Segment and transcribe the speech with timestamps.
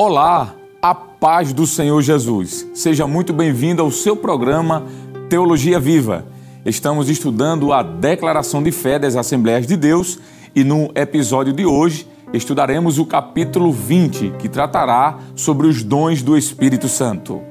[0.00, 2.64] Olá, a paz do Senhor Jesus.
[2.72, 4.86] Seja muito bem-vindo ao seu programa
[5.28, 6.24] Teologia Viva.
[6.64, 10.20] Estamos estudando a Declaração de Fé das Assembleias de Deus
[10.54, 16.38] e no episódio de hoje estudaremos o capítulo 20, que tratará sobre os dons do
[16.38, 17.42] Espírito Santo.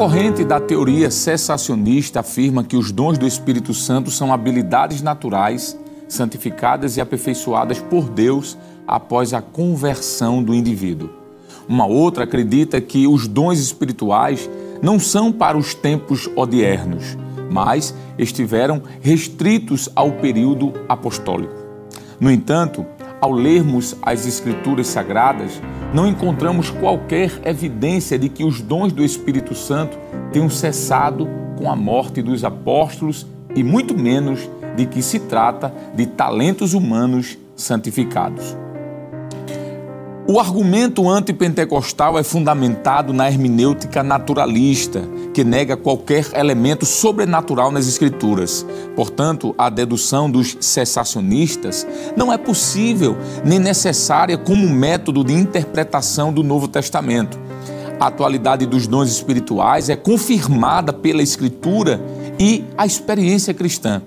[0.00, 5.78] Corrente da teoria cessacionista afirma que os dons do Espírito Santo são habilidades naturais,
[6.08, 8.56] santificadas e aperfeiçoadas por Deus
[8.88, 11.10] após a conversão do indivíduo.
[11.68, 14.48] Uma outra acredita que os dons espirituais
[14.80, 17.18] não são para os tempos odiernos,
[17.50, 21.52] mas estiveram restritos ao período apostólico.
[22.18, 22.86] No entanto,
[23.20, 25.60] ao lermos as Escrituras Sagradas,
[25.92, 29.98] não encontramos qualquer evidência de que os dons do Espírito Santo
[30.32, 36.06] tenham cessado com a morte dos apóstolos e muito menos de que se trata de
[36.06, 38.56] talentos humanos santificados.
[40.32, 45.02] O argumento antipentecostal é fundamentado na hermenêutica naturalista,
[45.34, 48.64] que nega qualquer elemento sobrenatural nas Escrituras.
[48.94, 51.84] Portanto, a dedução dos cessacionistas
[52.16, 57.36] não é possível nem necessária como método de interpretação do Novo Testamento.
[57.98, 62.00] A atualidade dos dons espirituais é confirmada pela Escritura
[62.38, 64.00] e a experiência cristã.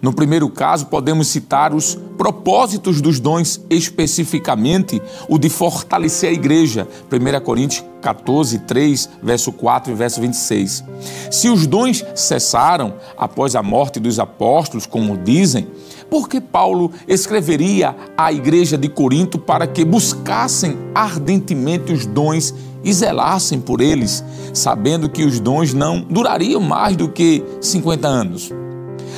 [0.00, 6.86] No primeiro caso, podemos citar os propósitos dos dons, especificamente o de fortalecer a igreja.
[7.10, 10.84] 1 Coríntios 14, 3, verso 4 e verso 26.
[11.32, 15.66] Se os dons cessaram após a morte dos apóstolos, como dizem,
[16.08, 22.92] por que Paulo escreveria à igreja de Corinto para que buscassem ardentemente os dons e
[22.92, 24.24] zelassem por eles,
[24.54, 28.52] sabendo que os dons não durariam mais do que 50 anos?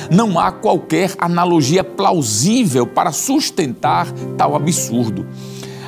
[0.09, 5.25] Não há qualquer analogia plausível para sustentar tal absurdo.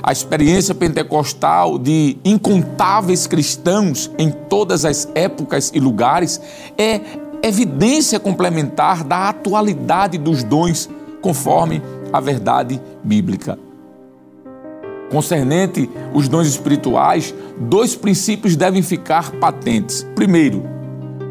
[0.02, 6.42] A experiência pentecostal de incontáveis cristãos em todas as épocas e lugares
[6.78, 7.00] é
[7.42, 10.90] evidência complementar da atualidade dos dons,
[11.22, 11.82] conforme
[12.12, 13.58] a verdade bíblica.
[15.10, 20.06] Concernente os dons espirituais, dois princípios devem ficar patentes.
[20.16, 20.64] Primeiro,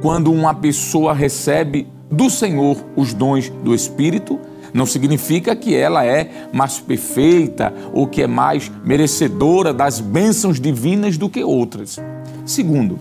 [0.00, 4.38] quando uma pessoa recebe do Senhor os dons do Espírito,
[4.72, 11.16] não significa que ela é mais perfeita ou que é mais merecedora das bênçãos divinas
[11.16, 11.98] do que outras.
[12.44, 12.98] Segundo,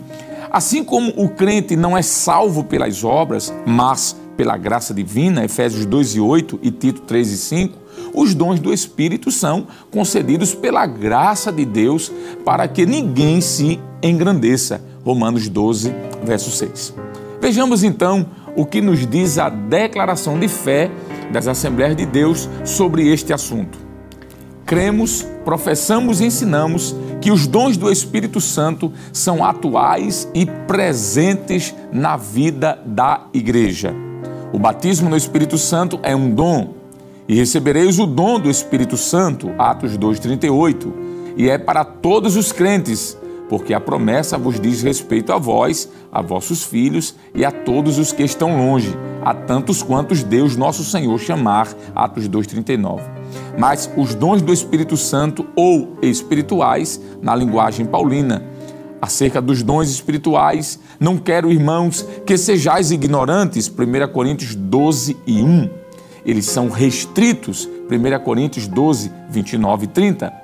[0.50, 6.16] assim como o crente não é salvo pelas obras, mas pela graça divina, Efésios 2
[6.16, 7.78] e 8 e Tito 3 e 5,
[8.14, 12.10] os dons do Espírito são concedidos pela graça de Deus
[12.44, 14.82] para que ninguém se engrandeça.
[15.04, 15.92] Romanos 12,
[16.24, 16.94] verso 6.
[17.40, 18.24] Vejamos então
[18.56, 20.90] o que nos diz a declaração de fé
[21.32, 23.78] das Assembleias de Deus sobre este assunto.
[24.66, 32.16] Cremos, professamos e ensinamos que os dons do Espírito Santo são atuais e presentes na
[32.16, 33.94] vida da igreja.
[34.52, 36.74] O batismo no Espírito Santo é um dom,
[37.28, 40.92] e recebereis o dom do Espírito Santo, Atos 2:38,
[41.36, 43.16] e é para todos os crentes
[43.52, 48.10] porque a promessa vos diz respeito a vós, a vossos filhos e a todos os
[48.10, 51.68] que estão longe, a tantos quantos Deus nosso Senhor chamar.
[51.94, 53.02] Atos 2:39.
[53.58, 58.42] Mas os dons do Espírito Santo ou espirituais, na linguagem paulina,
[59.02, 63.68] acerca dos dons espirituais, não quero, irmãos, que sejais ignorantes.
[63.68, 65.68] 1 Coríntios 12 e 1.
[66.24, 67.68] Eles são restritos.
[67.90, 70.41] 1 Coríntios 12, 29 e 30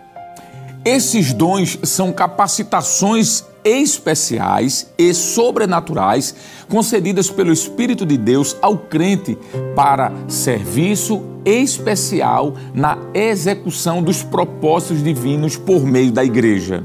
[0.84, 6.34] esses dons são capacitações especiais e sobrenaturais
[6.68, 9.36] concedidas pelo Espírito de Deus ao crente
[9.74, 16.82] para serviço especial na execução dos propósitos divinos por meio da igreja.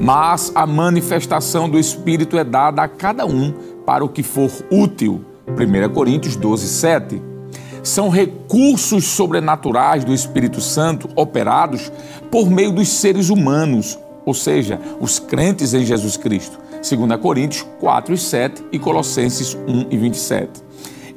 [0.00, 3.52] Mas a manifestação do Espírito é dada a cada um
[3.86, 5.24] para o que for útil.
[5.46, 7.31] 1 Coríntios 12, 7
[7.82, 11.90] são recursos sobrenaturais do Espírito Santo operados
[12.30, 16.58] por meio dos seres humanos, ou seja, os crentes em Jesus Cristo.
[16.72, 20.50] 2 Coríntios 4 e 7 e Colossenses 1 e 27.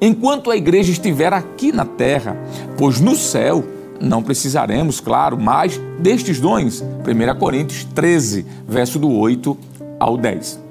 [0.02, 2.38] Enquanto a igreja estiver aqui na terra,
[2.78, 3.64] pois no céu
[4.00, 6.82] não precisaremos, claro, mais destes dons.
[6.82, 9.58] 1 Coríntios 13, verso do 8
[10.00, 10.65] ao 10.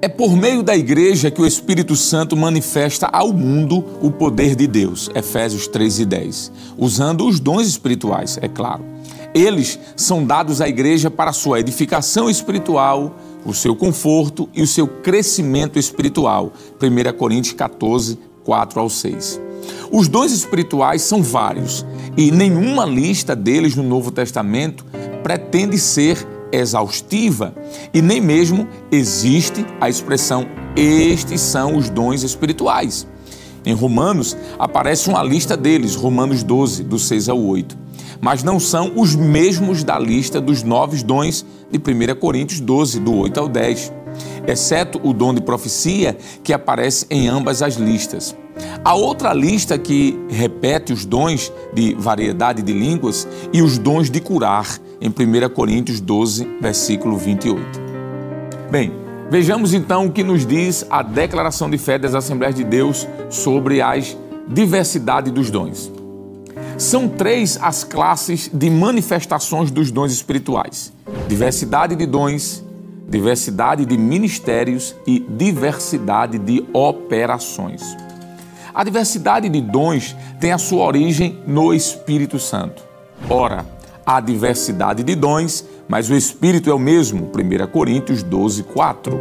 [0.00, 4.64] É por meio da igreja que o Espírito Santo manifesta ao mundo o poder de
[4.68, 8.84] Deus, Efésios 3 e 10, usando os dons espirituais, é claro.
[9.34, 14.86] Eles são dados à igreja para sua edificação espiritual, o seu conforto e o seu
[14.86, 16.52] crescimento espiritual.
[16.80, 19.40] 1 Coríntios 14, 4 ao 6.
[19.90, 21.84] Os dons espirituais são vários
[22.16, 24.86] e nenhuma lista deles no Novo Testamento
[25.24, 27.54] pretende ser exaustiva
[27.92, 30.46] e nem mesmo existe a expressão
[30.76, 33.06] estes são os dons espirituais.
[33.66, 37.76] Em Romanos aparece uma lista deles, Romanos 12, do 6 ao 8.
[38.20, 43.14] Mas não são os mesmos da lista dos nove dons de 1 Coríntios 12, do
[43.14, 43.92] 8 ao 10,
[44.46, 48.36] exceto o dom de profecia que aparece em ambas as listas.
[48.84, 54.20] A outra lista que repete os dons de variedade de línguas e os dons de
[54.20, 57.60] curar, em 1 Coríntios 12, versículo 28.
[58.70, 58.92] Bem,
[59.30, 63.80] vejamos então o que nos diz a declaração de fé das Assembleias de Deus sobre
[63.80, 64.16] as
[64.48, 65.90] diversidade dos dons.
[66.76, 70.92] São três as classes de manifestações dos dons espirituais:
[71.28, 72.64] diversidade de dons,
[73.08, 77.82] diversidade de ministérios e diversidade de operações.
[78.74, 82.82] A diversidade de dons tem a sua origem no Espírito Santo.
[83.28, 83.66] Ora,
[84.08, 87.30] há diversidade de dons, mas o Espírito é o mesmo.
[87.30, 89.20] 1 Coríntios 12, 4.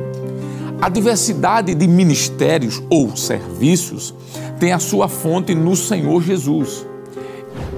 [0.81, 4.15] A diversidade de ministérios ou serviços
[4.57, 6.87] tem a sua fonte no Senhor Jesus.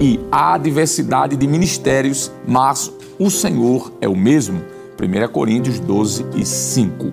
[0.00, 4.62] E há diversidade de ministérios, mas o Senhor é o mesmo.
[4.96, 7.12] 1 Coríntios 12 e 5.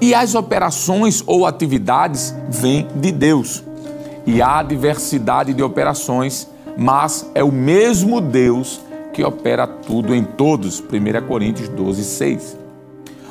[0.00, 3.64] E as operações ou atividades vêm de Deus
[4.24, 8.86] e há diversidade de operações, mas é o mesmo Deus
[9.18, 10.78] que opera tudo em todos.
[10.78, 12.56] 1 Coríntios 12, 6.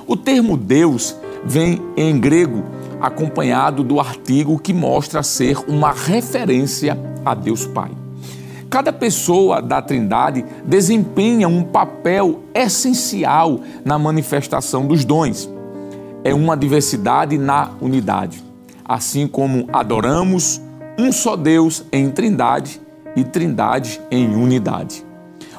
[0.06, 2.62] O termo Deus vem em grego
[3.00, 7.92] acompanhado do artigo que mostra ser uma referência a Deus Pai.
[8.70, 15.50] Cada pessoa da Trindade desempenha um papel essencial na manifestação dos dons.
[16.22, 18.44] É uma diversidade na unidade.
[18.84, 20.62] Assim como adoramos,
[21.00, 22.82] um só Deus em trindade
[23.16, 25.07] e trindade em unidade.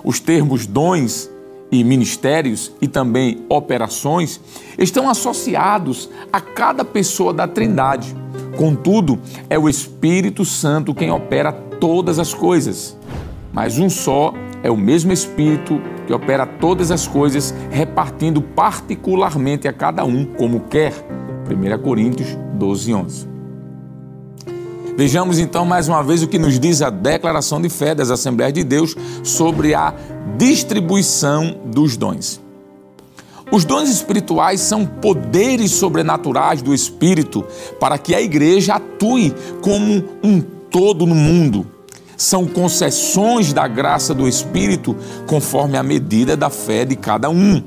[0.05, 1.31] Os termos dons
[1.71, 4.41] e ministérios e também operações
[4.79, 8.17] estão associados a cada pessoa da Trindade.
[8.57, 9.19] Contudo,
[9.49, 12.97] é o Espírito Santo quem opera todas as coisas.
[13.53, 19.73] Mas um só é o mesmo Espírito que opera todas as coisas, repartindo particularmente a
[19.73, 20.93] cada um como quer.
[21.49, 23.38] 1 Coríntios 12, 11.
[24.99, 28.53] Vejamos então mais uma vez o que nos diz a declaração de fé das Assembleias
[28.53, 29.95] de Deus sobre a
[30.37, 32.41] distribuição dos dons.
[33.53, 37.45] Os dons espirituais são poderes sobrenaturais do Espírito
[37.79, 41.65] para que a igreja atue como um todo no mundo.
[42.17, 44.97] São concessões da graça do Espírito
[45.29, 47.63] conforme a medida da fé de cada um.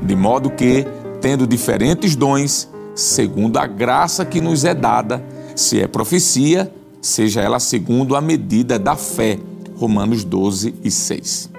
[0.00, 0.86] De modo que,
[1.20, 7.60] tendo diferentes dons, segundo a graça que nos é dada, se é profecia, seja ela
[7.60, 9.38] segundo a medida da fé.
[9.76, 11.50] Romanos 12 e 6.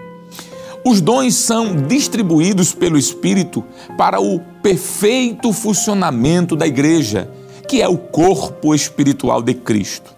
[0.86, 3.64] Os dons são distribuídos pelo Espírito
[3.98, 7.30] para o perfeito funcionamento da igreja,
[7.68, 10.14] que é o corpo espiritual de Cristo.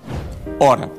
[0.60, 0.92] Ora,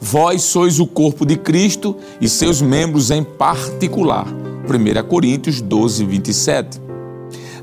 [0.00, 4.26] vós sois o corpo de Cristo e seus membros em particular.
[4.26, 6.80] 1 Coríntios 12, 27.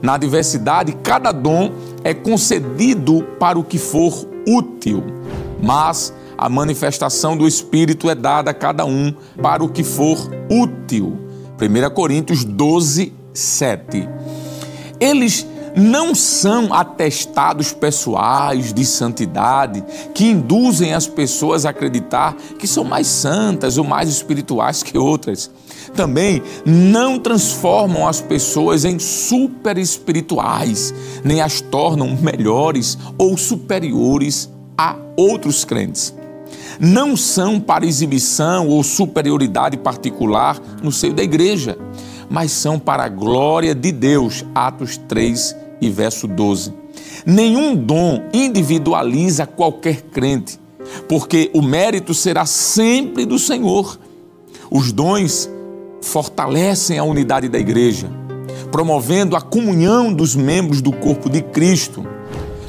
[0.02, 1.72] Na diversidade, cada dom
[2.04, 5.04] é concedido para o que for útil,
[5.62, 10.18] mas a manifestação do Espírito é dada a cada um para o que for
[10.50, 11.18] útil.
[11.60, 14.08] 1 Coríntios 12, 7.
[15.00, 22.84] Eles não são atestados pessoais de santidade que induzem as pessoas a acreditar que são
[22.84, 25.52] mais santas ou mais espirituais que outras.
[25.96, 34.96] Também não transformam as pessoas em super espirituais, nem as tornam melhores ou superiores a
[35.16, 36.14] outros crentes.
[36.80, 41.78] Não são para exibição ou superioridade particular no seio da igreja,
[42.30, 44.46] mas são para a glória de Deus.
[44.54, 46.74] Atos 3 e verso 12.
[47.26, 50.60] Nenhum dom individualiza qualquer crente,
[51.10, 54.00] porque o mérito será sempre do Senhor.
[54.70, 55.50] Os dons
[56.08, 58.10] fortalecem a unidade da igreja,
[58.72, 62.06] promovendo a comunhão dos membros do corpo de Cristo,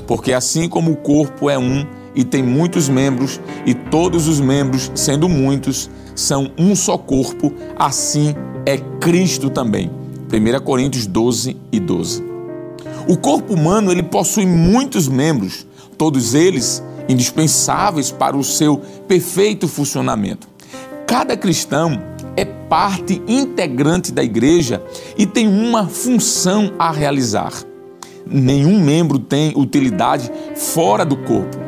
[0.07, 4.90] porque assim como o corpo é um e tem muitos membros, e todos os membros,
[4.95, 8.35] sendo muitos, são um só corpo, assim
[8.66, 9.88] é Cristo também.
[10.33, 12.25] 1 Coríntios 12 e 12.
[13.09, 15.64] O corpo humano ele possui muitos membros,
[15.97, 20.49] todos eles indispensáveis para o seu perfeito funcionamento.
[21.07, 22.02] Cada cristão
[22.38, 24.80] é parte integrante da igreja
[25.16, 27.52] e tem uma função a realizar.
[28.25, 31.59] Nenhum membro tem utilidade fora do corpo.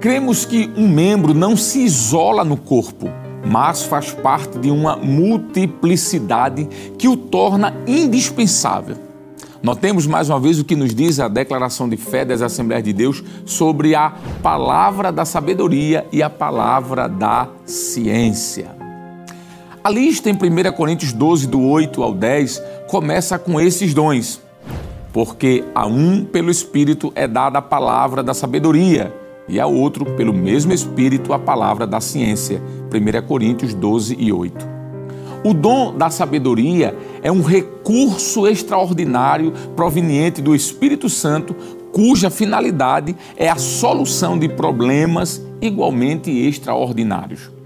[0.00, 3.10] Cremos que um membro não se isola no corpo,
[3.44, 8.96] mas faz parte de uma multiplicidade que o torna indispensável.
[9.62, 12.94] Notemos mais uma vez o que nos diz a declaração de fé das Assembleias de
[12.94, 18.77] Deus sobre a palavra da sabedoria e a palavra da ciência.
[19.88, 24.38] A lista em 1 Coríntios 12, do 8 ao 10, começa com esses dons.
[25.14, 29.10] Porque a um pelo Espírito é dada a palavra da sabedoria,
[29.48, 32.62] e a outro pelo mesmo Espírito a palavra da ciência.
[32.92, 34.68] 1 Coríntios 12 e 8.
[35.42, 41.56] O dom da sabedoria é um recurso extraordinário proveniente do Espírito Santo,
[41.92, 47.56] cuja finalidade é a solução de problemas igualmente extraordinários.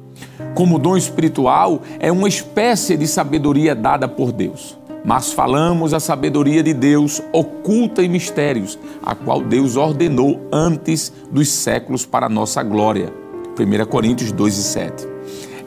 [0.54, 4.76] Como dom espiritual, é uma espécie de sabedoria dada por Deus.
[5.04, 11.48] Mas falamos a sabedoria de Deus oculta em mistérios, a qual Deus ordenou antes dos
[11.48, 13.12] séculos para nossa glória.
[13.58, 15.12] 1 Coríntios 2 e 7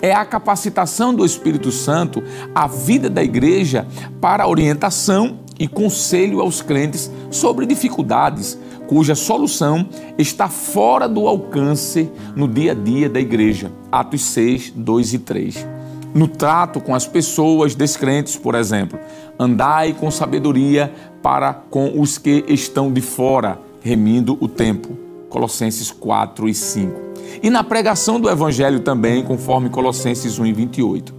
[0.01, 2.21] é a capacitação do Espírito Santo
[2.53, 3.87] à vida da igreja
[4.21, 9.87] para orientação e conselho aos crentes sobre dificuldades cuja solução
[10.17, 13.71] está fora do alcance no dia a dia da igreja.
[13.99, 15.67] Atos 6, 2 e 3.
[16.13, 18.97] No trato com as pessoas descrentes, por exemplo,
[19.37, 24.97] andai com sabedoria para com os que estão de fora, remindo o tempo.
[25.29, 27.05] Colossenses 4 e 5
[27.41, 31.13] e na pregação do Evangelho também, conforme Colossenses 1 e 28.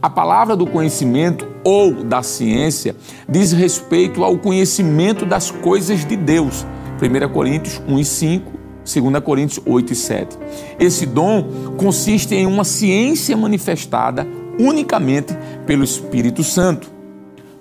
[0.00, 2.94] A palavra do conhecimento ou da ciência
[3.28, 6.64] diz respeito ao conhecimento das coisas de Deus.
[7.02, 8.57] 1 Coríntios 1 e 5,
[8.92, 10.38] 2 Coríntios 8 e 7.
[10.80, 11.44] Esse dom
[11.76, 14.26] consiste em uma ciência manifestada
[14.58, 16.90] unicamente pelo Espírito Santo.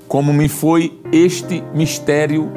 [0.07, 2.50] Como me foi este mistério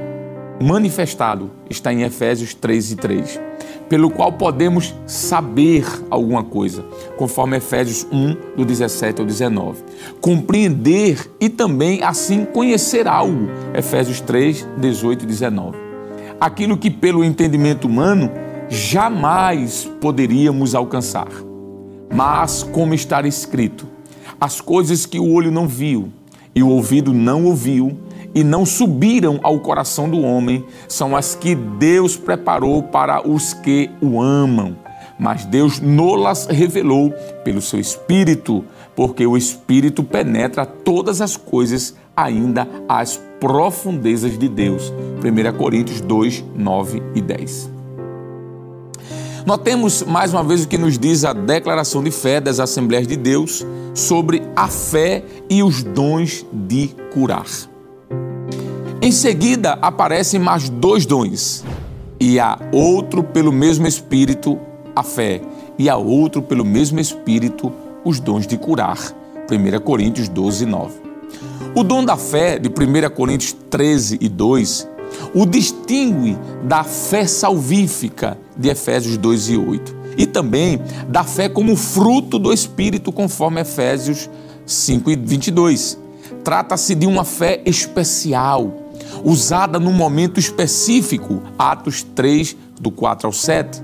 [0.62, 3.40] manifestado, está em Efésios 3 e 3
[3.90, 6.84] pelo qual podemos saber alguma coisa,
[7.16, 9.82] conforme Efésios 1, do 17 ao 19.
[10.20, 15.76] Compreender e também, assim, conhecer algo, Efésios 3, 18 e 19.
[16.40, 18.30] Aquilo que, pelo entendimento humano,
[18.70, 21.28] jamais poderíamos alcançar.
[22.14, 23.86] Mas, como está escrito,
[24.40, 26.10] as coisas que o olho não viu
[26.54, 27.96] e o ouvido não ouviu,
[28.34, 33.90] e não subiram ao coração do homem são as que Deus preparou para os que
[34.00, 34.76] o amam.
[35.18, 37.12] Mas Deus nolas revelou
[37.44, 44.92] pelo seu Espírito, porque o Espírito penetra todas as coisas, ainda as profundezas de Deus.
[45.22, 47.79] 1 Coríntios 2, 9 e 10.
[49.46, 53.16] Notemos mais uma vez o que nos diz a declaração de fé das Assembleias de
[53.16, 57.46] Deus sobre a fé e os dons de curar.
[59.00, 61.64] Em seguida, aparecem mais dois dons,
[62.20, 64.58] e há outro pelo mesmo Espírito,
[64.94, 65.40] a fé,
[65.78, 67.72] e há outro pelo mesmo Espírito,
[68.04, 68.98] os dons de curar.
[69.50, 70.94] 1 Coríntios 12, 9.
[71.74, 74.86] O dom da fé, de 1 Coríntios 13 e 2,
[75.34, 81.76] o distingue da fé salvífica, de Efésios 2 e 8, e também da fé como
[81.76, 84.28] fruto do Espírito, conforme Efésios
[84.66, 85.98] 5 e 22.
[86.44, 88.72] Trata-se de uma fé especial,
[89.24, 93.82] usada num momento específico, Atos 3, do 4 ao 7.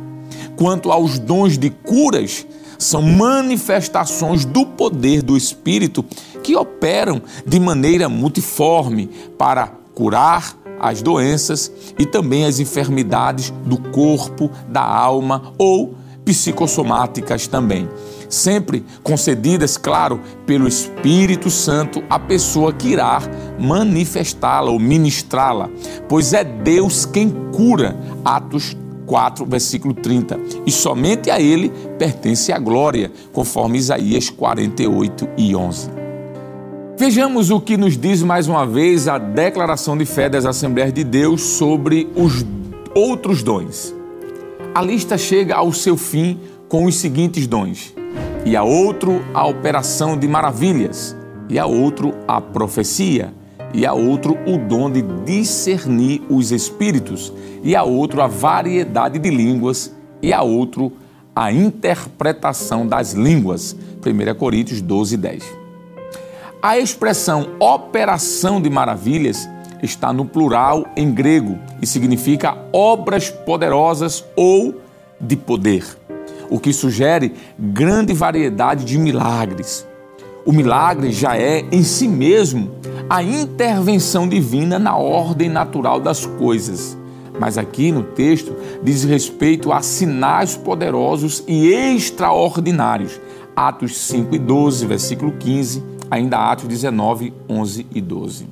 [0.56, 2.46] Quanto aos dons de curas,
[2.78, 6.04] são manifestações do poder do Espírito
[6.42, 14.50] que operam de maneira multiforme para curar as doenças e também as enfermidades do corpo,
[14.68, 17.88] da alma ou psicossomáticas também
[18.28, 23.22] sempre concedidas, claro, pelo Espírito Santo à pessoa que irá
[23.58, 25.70] manifestá-la ou ministrá-la,
[26.08, 27.96] pois é Deus quem cura.
[28.24, 30.38] Atos 4, versículo 30.
[30.66, 35.95] E somente a ele pertence a glória, conforme Isaías 48 e 11.
[36.98, 41.04] Vejamos o que nos diz mais uma vez a declaração de fé das Assembleias de
[41.04, 42.42] Deus sobre os
[42.94, 43.94] outros dons.
[44.74, 47.94] A lista chega ao seu fim com os seguintes dons:
[48.46, 51.14] e a outro a operação de maravilhas,
[51.50, 53.30] e a outro a profecia,
[53.74, 57.30] e a outro o dom de discernir os espíritos,
[57.62, 60.90] e a outro a variedade de línguas, e a outro
[61.34, 63.76] a interpretação das línguas.
[64.00, 65.65] 1 Coríntios 12, 10.
[66.66, 69.48] A expressão operação de maravilhas
[69.80, 74.74] está no plural em grego e significa obras poderosas ou
[75.20, 75.86] de poder
[76.50, 79.86] o que sugere grande variedade de milagres.
[80.44, 82.72] O milagre já é, em si mesmo,
[83.08, 86.98] a intervenção divina na ordem natural das coisas.
[87.38, 93.20] Mas aqui no texto diz respeito a sinais poderosos e extraordinários.
[93.54, 98.48] Atos 5 e 12, versículo 15, ainda Atos 19, 11 e 12.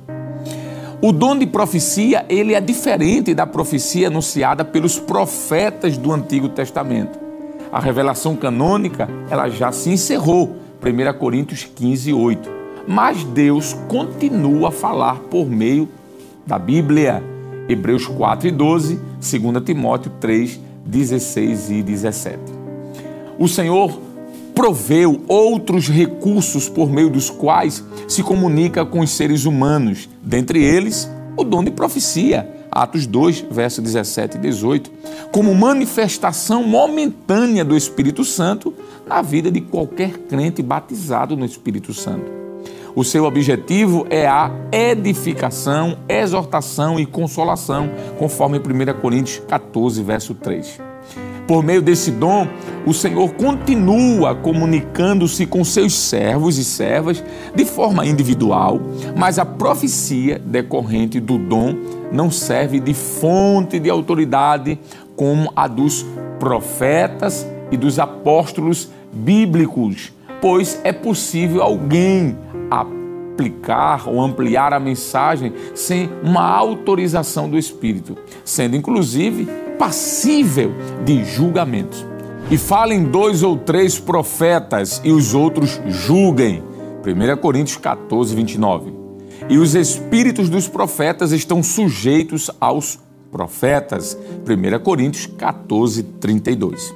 [1.01, 7.19] O dom de profecia, ele é diferente da profecia anunciada pelos profetas do Antigo Testamento.
[7.71, 12.49] A revelação canônica, ela já se encerrou, 1 Coríntios 15, 8.
[12.87, 15.89] Mas Deus continua a falar por meio
[16.45, 17.23] da Bíblia.
[17.67, 22.39] Hebreus 4 e 12, 2 Timóteo 3, 16 e 17.
[23.37, 23.99] O Senhor
[24.55, 31.11] proveu outros recursos por meio dos quais se comunica com os seres humanos, dentre eles
[31.37, 34.91] o dom de profecia, Atos 2, versos 17 e 18,
[35.31, 38.73] como manifestação momentânea do Espírito Santo
[39.05, 42.31] na vida de qualquer crente batizado no Espírito Santo.
[42.95, 50.94] O seu objetivo é a edificação, exortação e consolação, conforme 1 Coríntios 14, verso 3.
[51.47, 52.47] Por meio desse dom,
[52.85, 57.23] o Senhor continua comunicando-se com seus servos e servas
[57.53, 58.79] de forma individual,
[59.15, 61.75] mas a profecia decorrente do dom
[62.11, 64.79] não serve de fonte de autoridade
[65.15, 66.05] como a dos
[66.39, 70.11] profetas e dos apóstolos bíblicos,
[70.41, 72.37] pois é possível alguém
[72.69, 82.07] aplicar ou ampliar a mensagem sem uma autorização do Espírito, sendo inclusive passível de julgamento.
[82.49, 86.63] E falem dois ou três profetas e os outros julguem.
[87.05, 88.93] 1 Coríntios 14, 29.
[89.49, 92.99] E os espíritos dos profetas estão sujeitos aos
[93.31, 94.17] profetas.
[94.47, 96.93] 1 Coríntios 14, 32.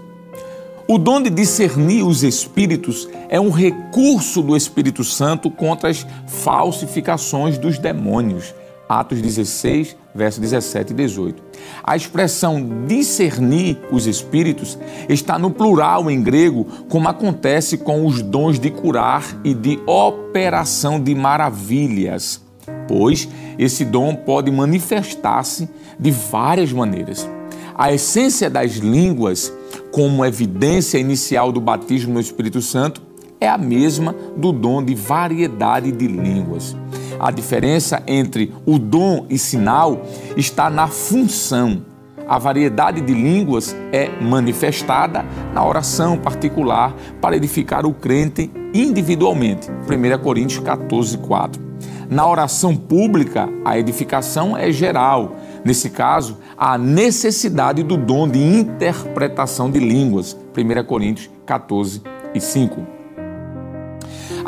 [0.87, 7.59] O dom de discernir os espíritos é um recurso do Espírito Santo contra as falsificações
[7.59, 8.55] dos demônios.
[8.89, 11.43] Atos 16, versos 17 e 18.
[11.83, 18.59] A expressão discernir os espíritos está no plural em grego, como acontece com os dons
[18.59, 22.41] de curar e de operação de maravilhas,
[22.87, 27.29] pois esse dom pode manifestar-se de várias maneiras.
[27.75, 29.53] A essência das línguas,
[29.91, 33.03] como evidência inicial do batismo no Espírito Santo,
[33.39, 36.75] é a mesma do dom de variedade de línguas.
[37.19, 40.03] A diferença entre o dom e sinal
[40.37, 41.83] está na função.
[42.27, 49.69] A variedade de línguas é manifestada na oração particular para edificar o crente individualmente.
[49.69, 51.69] 1 Coríntios 14, 4.
[52.09, 55.35] Na oração pública, a edificação é geral.
[55.65, 60.37] Nesse caso, a necessidade do dom de interpretação de línguas.
[60.55, 62.01] 1 Coríntios 14
[62.33, 62.98] e 5.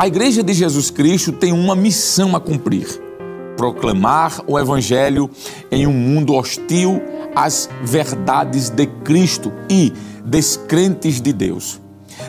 [0.02, 2.88] A Igreja de Jesus Cristo tem uma missão a cumprir:
[3.56, 5.30] proclamar o Evangelho
[5.72, 7.00] em um mundo hostil
[7.36, 9.94] às verdades de Cristo e
[10.26, 11.80] descrentes de Deus.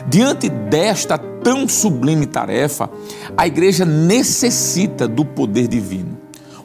[0.07, 2.91] Diante desta tão sublime tarefa,
[3.35, 6.15] a igreja necessita do poder divino.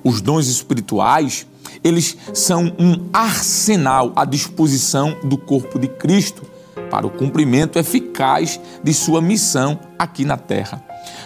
[0.04, 1.46] Os dons espirituais,
[1.82, 6.42] eles são um arsenal à disposição do corpo de Cristo
[6.90, 10.82] para o cumprimento eficaz de sua missão aqui na terra.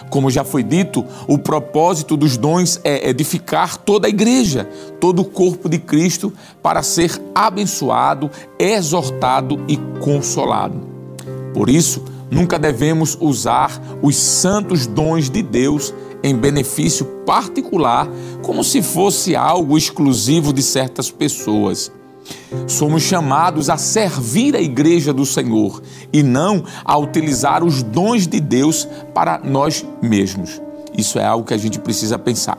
[0.09, 5.25] Como já foi dito, o propósito dos dons é edificar toda a igreja, todo o
[5.25, 10.87] corpo de Cristo, para ser abençoado, exortado e consolado.
[11.53, 18.07] Por isso, nunca devemos usar os santos dons de Deus em benefício particular,
[18.41, 21.91] como se fosse algo exclusivo de certas pessoas.
[22.67, 28.39] Somos chamados a servir a igreja do Senhor e não a utilizar os dons de
[28.39, 30.61] Deus para nós mesmos.
[30.97, 32.57] Isso é algo que a gente precisa pensar.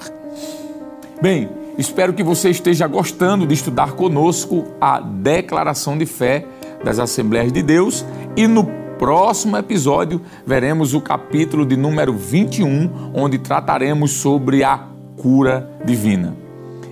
[1.22, 6.44] Bem, espero que você esteja gostando de estudar conosco a declaração de fé
[6.84, 8.04] das Assembleias de Deus
[8.36, 8.64] e no
[8.98, 16.43] próximo episódio veremos o capítulo de número 21, onde trataremos sobre a cura divina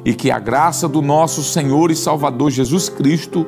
[0.05, 3.47] e que a graça do nosso Senhor e Salvador Jesus Cristo,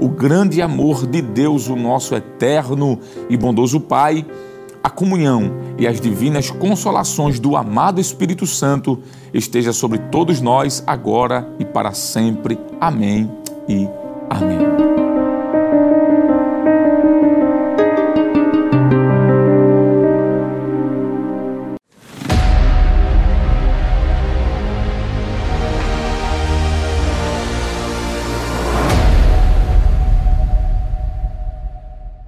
[0.00, 4.24] o grande amor de Deus, o nosso eterno e bondoso Pai,
[4.82, 8.98] a comunhão e as divinas consolações do amado Espírito Santo
[9.32, 12.58] esteja sobre todos nós agora e para sempre.
[12.80, 13.30] Amém
[13.68, 13.88] e
[14.28, 15.01] amém.